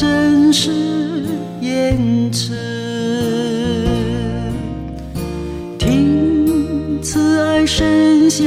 [0.00, 0.70] 真实
[1.60, 2.54] 言辞，
[5.78, 8.46] 听慈爱声响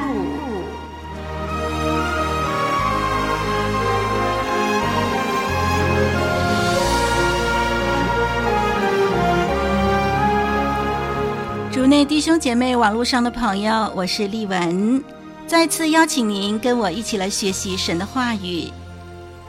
[11.91, 15.03] 内弟兄姐妹，网络上的朋友，我是丽文，
[15.45, 18.71] 再次邀请您跟我一起来学习神的话语。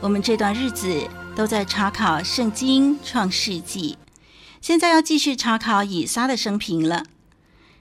[0.01, 3.97] 我们这段日子都在查考圣经创世纪，
[4.61, 7.05] 现在要继续查考以撒的生平了。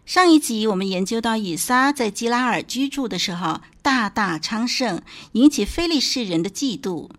[0.05, 7.09] 上一集我们研究到以撒在基拉尔居住的时候，大大昌盛，引起非利士人的嫉妒，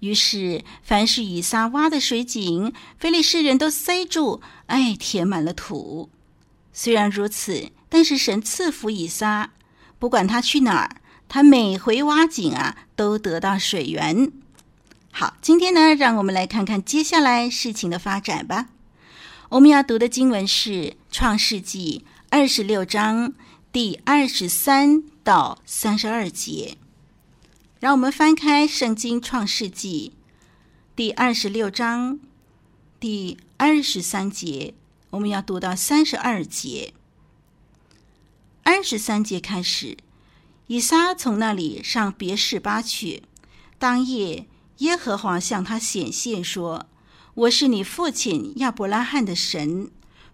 [0.00, 6.10] 于是凡是以撒挖的水井，非利士人都塞住，哎，填满了土。
[6.80, 9.50] 虽然如此，但是神赐福以撒，
[9.98, 14.30] 不管他去哪儿，他每回挖井啊，都得到水源。
[15.10, 18.68] 好，今天呢，让我们来看看接下来事情的发展吧。
[19.48, 20.70] 我们要读的经文是
[21.10, 23.34] 《创世纪》二十六章
[23.72, 26.76] 第二十三到三十二节。
[27.80, 30.12] 让我们翻开圣经《创世纪》
[30.94, 32.20] 第二十六章
[33.00, 34.74] 第二十三节。
[35.10, 36.92] 我们要读到三十二节，
[38.62, 39.96] 二十三节开始，
[40.66, 43.22] 以撒从那里上别是巴去。
[43.78, 44.46] 当夜，
[44.78, 46.86] 耶和华向他显现说
[47.32, 49.90] ：“我是你父亲亚伯拉罕的神，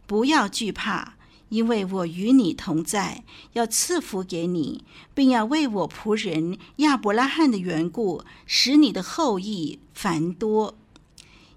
[0.08, 1.14] 不要惧怕，
[1.50, 4.84] 因为我与你同在，要赐福给你，
[5.14, 10.74] 并要为我仆人亚伯拉罕的缘故，使你的后裔繁多。”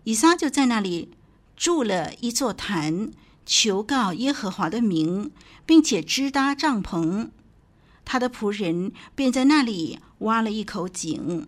[0.05, 1.09] 以撒就在那里。
[1.57, 3.11] 筑了一座坛，
[3.45, 5.31] 求告耶和华的名，
[5.65, 7.29] 并且支搭帐篷。
[8.05, 11.47] 他的仆人便在那里挖了一口井。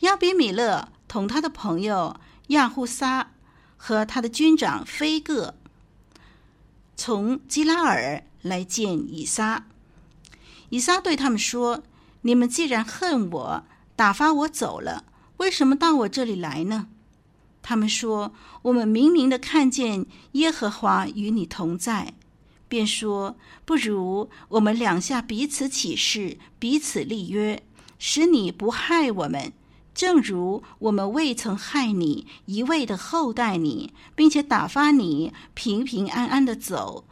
[0.00, 2.18] 亚比米勒同他的朋友
[2.48, 3.32] 亚户撒
[3.76, 5.54] 和他的军长非各
[6.96, 9.66] 从基拉尔来见以撒。
[10.70, 11.82] 以撒对他们说
[12.22, 13.64] ：“你们既然恨我，
[13.94, 15.04] 打发我走了，
[15.36, 16.88] 为什么到我这里来呢？”
[17.68, 18.32] 他们说
[18.62, 22.14] ：“我们明明的看见耶和华与你同在，
[22.68, 27.60] 便说不如我们两下彼此起誓，彼此立约，
[27.98, 29.52] 使你不害我们，
[29.92, 37.04] 正如我们未曾害你，一味的厚待你，并且打发你平平安安的走。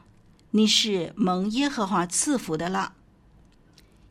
[0.53, 2.93] 你是蒙耶和华赐福的了。”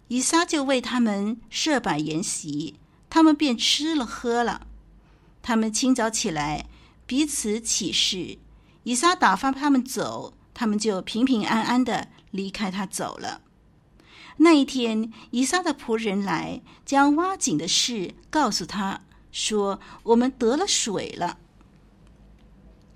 [0.10, 2.76] 以撒就为他们设摆筵席，
[3.10, 4.68] 他们便吃了喝了。
[5.44, 6.66] 他们清早起来，
[7.06, 8.40] 彼此起誓。
[8.84, 13.42] 以撒打发他们走，他们就平平安安的离开他走了。
[14.38, 19.02] 那一天，以撒的仆人来，将挖井的事告诉他，
[19.32, 21.38] 说：“我们得了水了。”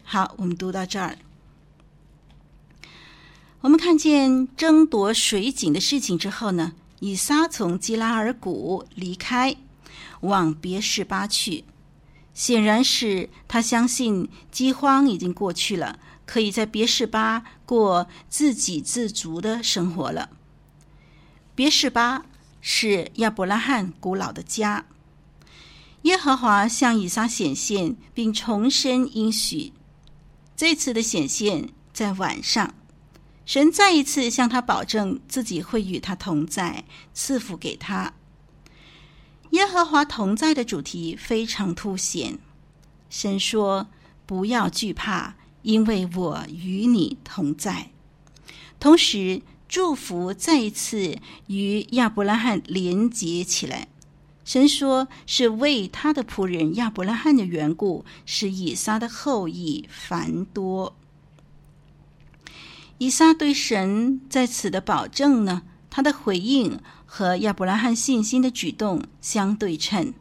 [0.04, 1.20] 好，我们读到这儿。
[3.62, 9.56] 我们看见争夺水井的事情之后呢，以撒从基拉尔谷离开，
[10.22, 11.66] 往别是巴去。
[12.38, 20.30] 显然是他相信饥荒已经过去了，可以在别是巴过自给自足的生活了。
[21.56, 22.28] 别是巴
[22.62, 24.86] 是亚伯拉罕古老的家。
[26.04, 29.74] 耶和华向以撒显现，并重申应许。
[30.56, 32.76] 这次的显现在晚上，
[33.48, 36.86] 神再一次向他保证自己会与他同在，
[37.16, 38.14] 赐福给他。
[39.52, 42.38] 耶和华同在的主题非常凸显。
[43.10, 43.88] 神说
[44.26, 47.92] ：“不要惧怕，因为我与你同在。”
[48.80, 51.18] 同时，祝福再一次
[51.48, 53.88] 与亚伯拉罕连接起来。
[54.44, 60.96] 神说：“是为他的仆人亚伯拉罕的缘故，使以撒的后裔繁多。”
[63.00, 65.64] 以撒对神在此的保证呢，
[65.98, 70.14] 他的回应和亚伯拉罕信心的举动相对称，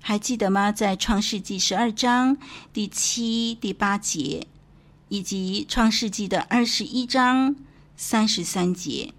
[0.00, 0.72] 还记得吗？
[0.72, 2.36] 在创世纪十二章
[2.72, 4.48] 第七、第八节，
[5.08, 7.54] 以及创世纪的二十一章
[7.96, 9.14] 三十三节，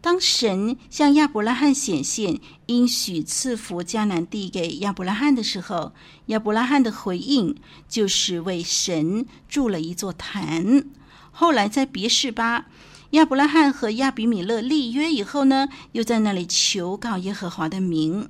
[0.00, 5.92] 当神向亚伯拉罕显现，应许赐福迦南地给亚伯拉罕的时候，
[6.28, 7.54] 亚伯拉罕的回应
[7.86, 10.86] 就是为神筑了一座坛。
[11.30, 12.64] 后来在别是巴，
[13.10, 18.28] 亚伯拉罕和亚比米勒立约以后呢，又在那里求告耶和华的名。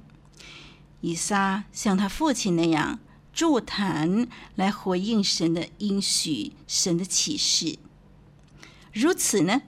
[1.03, 2.99] 以撒像他父亲那样
[3.33, 7.79] 助坛来回应神的应许、神的启示。
[8.93, 9.63] 如此呢，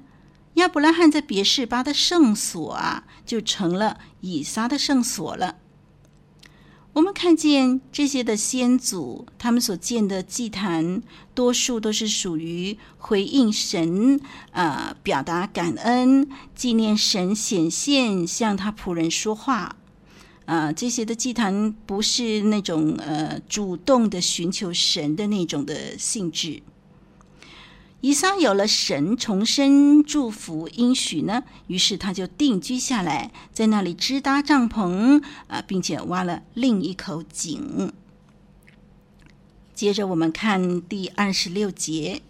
[0.55, 5.57] 亚伯拉罕在别是巴的圣所啊，就成了以撒的圣所了。
[6.95, 11.03] 我们看见这些的先祖，他们所建的祭坛，
[11.35, 19.75] 多数都是属于回应神，呃，表达感恩、纪念神显现、向他仆人说话，
[20.45, 26.63] 啊、呃，这些的祭坛不是那种呃主动的寻求神的那种的性质。
[28.03, 37.93] 以撒有了神重生祝福应许呢，于是他就定居下来，在那里支搭帐篷啊，并且挖了另一口井。
[39.73, 42.23] 接着我们看第二十六节，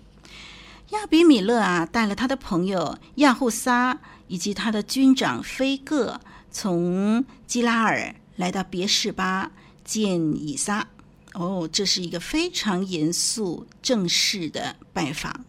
[0.91, 3.99] 亚比米勒啊，带了他的朋友亚户撒
[4.29, 6.21] 以及他的军长非各，
[6.51, 9.51] 从基拉尔来到别是巴
[9.83, 10.87] 见以撒。
[11.33, 15.47] 哦，这是一个非常严肃正式的拜访。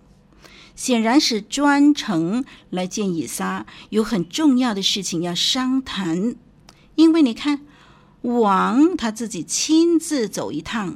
[0.76, 6.36] 显然是专程来见以撒，有很重要的事情要商谈。
[6.96, 7.62] 因为你看，
[8.22, 10.96] 王他自己亲自走一趟，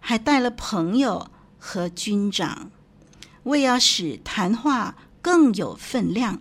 [0.00, 2.70] 还带了朋友和军长，
[3.44, 6.40] 为要使谈话更有分量。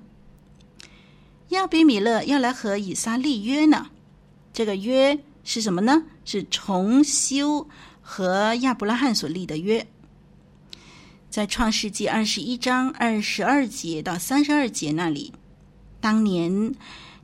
[1.50, 3.88] 亚比米勒要来和以撒立约呢，
[4.52, 6.04] 这个约是什么呢？
[6.26, 7.70] 是重修
[8.02, 9.88] 和亚伯拉罕所立的约。
[11.30, 15.34] 在创世纪二十一章二十二节到三十二节那里，
[16.00, 16.74] 当年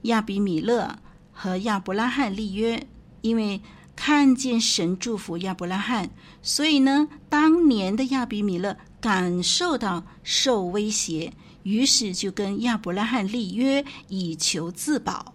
[0.04, 1.00] 亚比米勒
[1.32, 2.86] 和亚伯拉罕立约，
[3.22, 3.62] 因为
[3.96, 6.10] 看见神祝福亚伯拉罕，
[6.42, 11.34] 所以呢，当年的亚比米勒感受到受威胁，
[11.64, 15.34] 于是就跟亚伯拉罕立约，以求自保。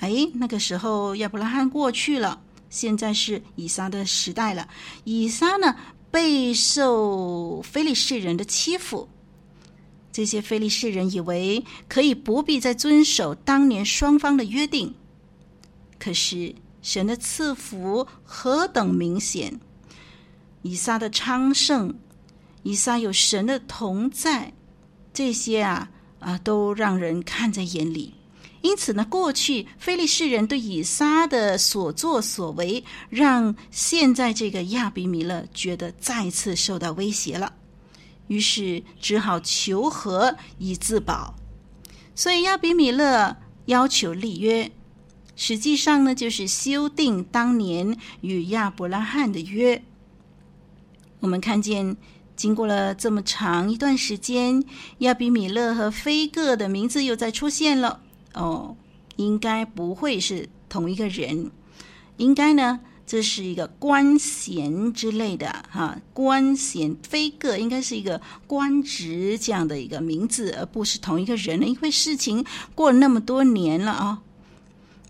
[0.00, 4.68] 哎，那个时候亚伯拉罕过去了，现在是以撒的时代了。
[5.04, 5.76] 以撒呢，
[6.12, 9.08] 备受非利士人的欺负，
[10.12, 14.94] 这些非利士人以为可以不必再遵守当年双方的约定。
[15.98, 19.58] 可是神的赐福何等明显！
[20.60, 21.94] 以撒的昌盛，
[22.62, 24.52] 以撒有神的同在，
[25.14, 25.90] 这些啊
[26.20, 28.14] 啊都让人看在眼里。
[28.62, 37.52] 因此呢，过去非利士人对以撒的所作所为，让现在这个亚比米勒觉得再次受到威胁了，
[38.28, 41.34] 于是只好求和以自保。
[42.14, 44.70] 所以亚比米勒要求立约，
[45.34, 49.82] 实际上呢，就是修订当年与亚伯拉罕的约。
[51.18, 51.96] 我们看见，
[52.36, 54.62] 经过了这么长一段时间，
[54.98, 58.00] 亚比米勒和非各的名字又再出现了。
[58.34, 58.76] 哦，
[59.16, 61.50] 应该不会是同一个人，
[62.16, 71.60] 应该呢，这是一个官衔之类的哈、官衔非个应该是一个官职这样的一个名字，而不是同一个人。
[71.62, 74.22] 因为事情过了那么多年了啊。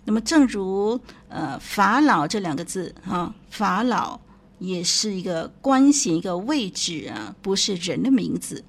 [0.04, 4.18] 那么，正如呃法老这两个字啊，法老
[4.58, 8.64] 也是一个官衔一个位置啊，不是人的名字。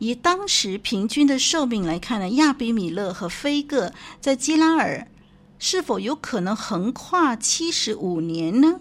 [0.00, 5.06] 以当时平均的寿命来看呢，亚比米勒和非各在基拉尔
[5.58, 8.80] 是否有可能横跨七十五年呢？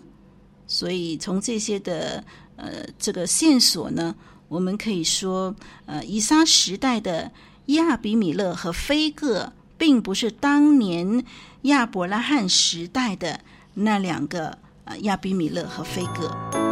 [0.65, 2.23] 所以从这些的
[2.55, 4.15] 呃这个线索呢，
[4.47, 5.53] 我们可以说，
[5.85, 7.29] 呃以撒时代的
[7.65, 11.25] 亚比米勒和非各，并不是当年
[11.63, 13.41] 亚伯拉罕时代的
[13.73, 16.68] 那两个呃亚比米勒和非各。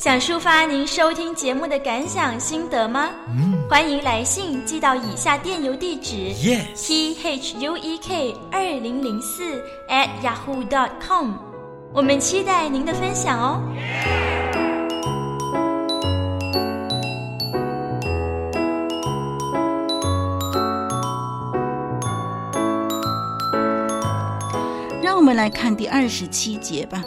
[0.00, 3.10] 想抒发您收听节目的感想心得吗？
[3.28, 11.32] 嗯，欢迎来信寄到以下电邮地址，yes，t h u e k 二零零四 at yahoo dot com。
[11.92, 13.60] 我们期待您的分享哦。
[25.02, 27.04] 让我们来看第二十七节吧。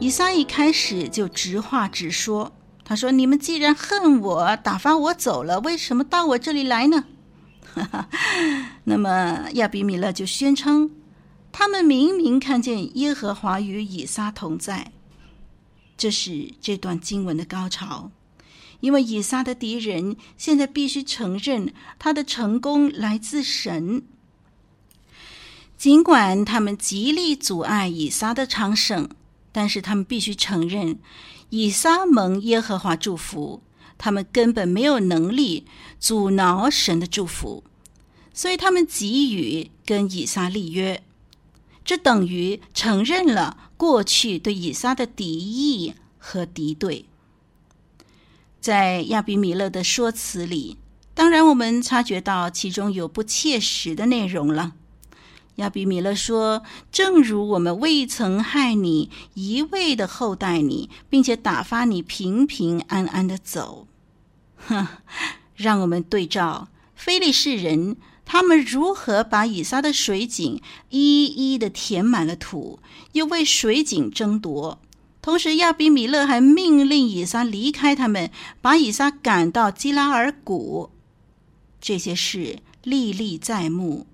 [0.00, 2.52] 以撒一开始就直话直说，
[2.82, 7.04] 他说：“你们既然恨我，打发我走了，为什么到我这里来呢？”
[8.84, 10.90] 那么亚比米勒就宣称，
[11.52, 14.90] 他们明明看见耶和华与以撒同在。
[15.98, 18.10] 这是这段经文的高潮，
[18.80, 24.02] 因为以撒的敌人现在必须承认他的成功来自神，
[25.76, 29.10] 尽管他们极力阻碍以撒的昌盛。
[29.52, 30.98] 但是他们必须承认，
[31.48, 33.62] 以撒蒙耶和华祝福，
[33.98, 35.66] 他们根本没有能力
[35.98, 37.64] 阻挠神的祝福，
[38.32, 41.02] 所以他们给予跟以撒立约，
[41.84, 47.06] 这等于承认了过去对以撒的敌意和敌对。
[48.60, 50.76] 在亚比米勒的说辞里，
[51.14, 54.74] 当然我们察觉到其中有不切实的内容了。
[55.56, 63.86] 亚比米勒说：“正如我们未曾害你，一味的厚待你，并且打发你平平安安的走。”
[64.68, 64.86] 哼，
[65.54, 72.78] 让我们对照非利士人，他们如何把以撒的水井一一的填满了土，
[73.12, 74.78] 又为水井争夺。
[75.20, 78.30] 同时，亚比米勒还命令以撒离开他们，
[78.62, 80.90] 把以撒赶到基拉尔谷。
[81.78, 84.06] 这些事历历在目。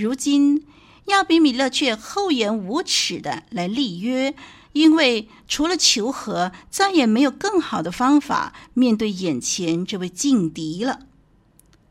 [0.00, 0.64] 如今，
[1.06, 4.32] 亚比米勒却厚颜无耻的来立约，
[4.72, 11.00] 因为除了求和，再也没有更好的方法面对眼前这位劲敌了。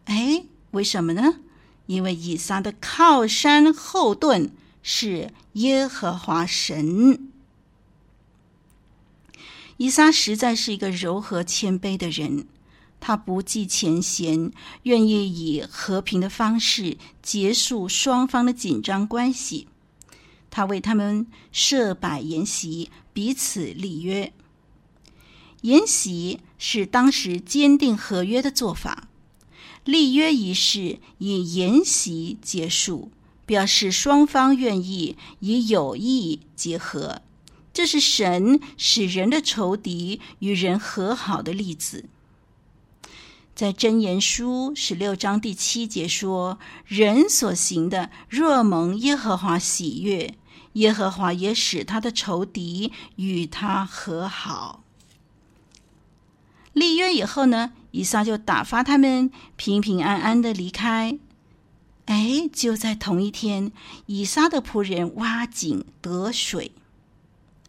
[0.06, 1.40] 哎，为什么呢？
[1.88, 7.28] 因为以撒的靠山后盾是耶和华神。
[9.76, 12.48] 以撒实在是一个柔和谦卑的人。
[13.00, 14.52] 他不计前嫌，
[14.84, 19.68] 愿意以和平的方式结束双方的紧张关系。
[20.50, 24.34] 他为他们设摆筵席，彼此立约。
[25.62, 29.08] 筵席是当时坚定合约的做法，
[29.84, 33.12] 立约仪式以筵席结束，
[33.46, 37.22] 表示双方愿意以友谊结合。
[37.74, 42.06] 这是神使人的仇敌与人和好的例子。
[43.58, 50.36] 在箴言书十六章第七节说：“人所行的，若蒙耶和华喜悦，
[50.74, 54.84] 耶和华也使他的仇敌与他和好。”
[56.74, 61.18] 立约以后呢，以撒就打发他们平平安安的离开。
[62.06, 63.72] 哎，就在同一天，
[64.06, 66.74] 以撒的仆人挖井得水。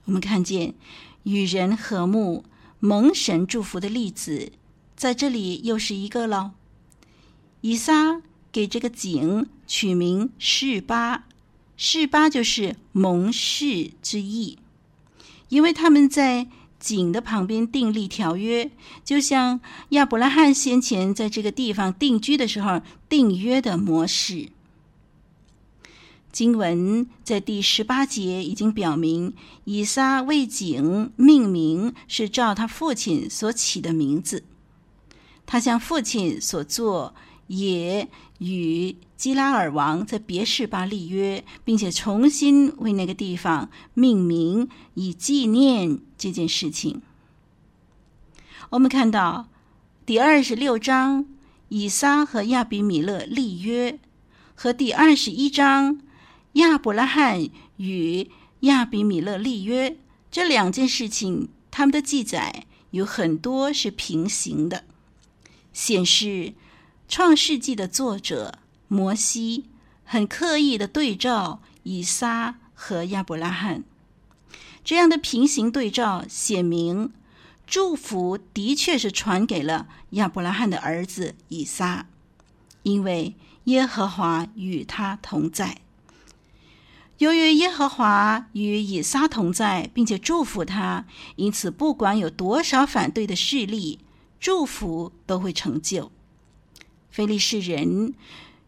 [0.05, 0.75] 我们看见
[1.23, 2.45] 与人和睦、
[2.79, 4.53] 蒙神祝福的例子。
[4.99, 6.55] 在这里又是一个了。
[7.61, 11.25] 以撒给这个井取名示巴，
[11.77, 14.59] 示巴就是蒙示之意，
[15.51, 16.49] 因为他们在
[16.81, 18.73] 井的旁边订立条约，
[19.05, 24.49] 就像亚伯拉罕先前在这个地方定居的时候订约的模式。
[26.33, 29.33] 经文在第十八节已经表明，
[29.65, 34.43] 以撒为井命名是照他父亲所起的名字。
[35.51, 37.15] 他像父亲所做，
[37.47, 47.01] 也与基拉尔王在别是巴立约，并且重新为那个地方命名，以纪念这件事情。
[48.69, 49.49] 我们看到
[50.05, 51.25] 第二十六章，
[51.71, 53.99] 以撒和亚比米勒立约，
[54.55, 56.03] 和第二十一章，
[56.53, 59.97] 亚伯拉罕与亚比米勒立约，
[60.31, 64.85] 这两件事情，他们的记载有很多是平行的。
[65.73, 66.27] 显示
[67.09, 68.59] 《创世纪》的作者
[68.89, 69.67] 摩西
[70.05, 73.85] 很刻意的对照以撒和亚伯拉罕，
[74.85, 77.13] 这样的平行对照显明
[77.67, 82.07] 祝福的确是传给了亚伯拉罕的儿子以撒，
[82.83, 83.35] 因为
[83.65, 85.79] 耶和华与他同在。
[87.19, 91.05] 由于耶和华与以撒同在，并且祝福他，
[91.37, 93.99] 因此不管有多少反对的势力。
[94.41, 96.11] 祝福都会成就。
[97.11, 98.15] 非利士人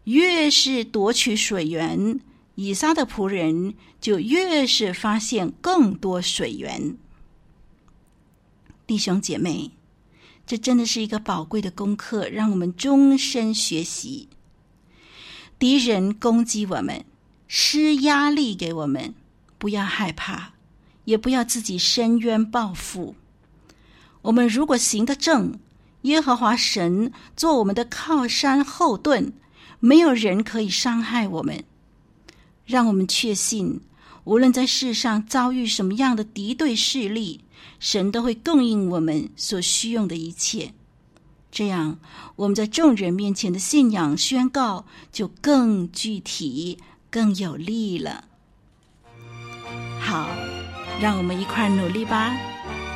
[0.03, 2.19] 越是夺取水源，
[2.55, 6.97] 以撒的仆人就越是发现更多水源。
[8.85, 9.71] 弟兄姐妹，
[10.45, 14.27] 这真的是一个宝贵的功课，让我们终身学习。
[15.57, 17.05] 敌人攻击我们，
[17.47, 19.13] 施压力给我们，
[19.57, 20.53] 不要害怕，
[21.05, 23.15] 也不要自己伸冤报复。
[24.23, 25.59] 我们如果行得正，
[26.03, 29.33] 耶和华神做我们的靠山后盾，
[29.79, 31.63] 没有人可以伤害我们。
[32.65, 33.81] 让我们确信，
[34.23, 37.41] 无论在世上遭遇什么样的敌对势力，
[37.79, 40.73] 神都会供应我们所需用的一切。
[41.51, 41.99] 这样，
[42.37, 46.77] 我们在众人面前的信仰宣告就更具体、
[47.09, 48.25] 更有力了。
[49.99, 50.29] 好，
[51.01, 52.33] 让我们一块努力吧。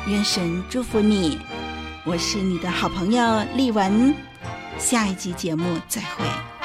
[0.08, 1.36] 愿神祝福你。
[2.04, 4.14] 我是你的好朋友丽文，
[4.78, 6.55] 下一集节目再会。